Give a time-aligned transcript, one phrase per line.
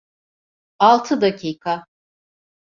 [0.79, 1.85] Altı dakika.